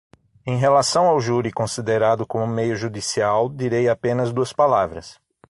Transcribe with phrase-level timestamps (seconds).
[0.47, 5.21] Em relação ao júri considerado como meio judicial, direi apenas duas palavras.